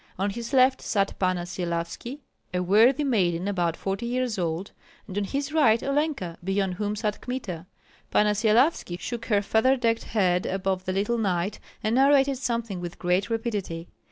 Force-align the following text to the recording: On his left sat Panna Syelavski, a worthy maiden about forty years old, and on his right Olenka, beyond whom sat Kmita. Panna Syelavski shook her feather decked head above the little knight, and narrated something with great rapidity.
On 0.17 0.31
his 0.31 0.51
left 0.51 0.81
sat 0.81 1.13
Panna 1.19 1.41
Syelavski, 1.43 2.21
a 2.55 2.63
worthy 2.63 3.03
maiden 3.03 3.47
about 3.47 3.77
forty 3.77 4.07
years 4.07 4.39
old, 4.39 4.71
and 5.07 5.15
on 5.15 5.23
his 5.25 5.53
right 5.53 5.79
Olenka, 5.79 6.39
beyond 6.43 6.73
whom 6.73 6.95
sat 6.95 7.21
Kmita. 7.21 7.67
Panna 8.09 8.31
Syelavski 8.31 8.99
shook 8.99 9.25
her 9.27 9.43
feather 9.43 9.77
decked 9.77 10.05
head 10.05 10.47
above 10.47 10.85
the 10.85 10.91
little 10.91 11.19
knight, 11.19 11.59
and 11.83 11.93
narrated 11.93 12.39
something 12.39 12.79
with 12.79 12.97
great 12.97 13.29
rapidity. 13.29 13.89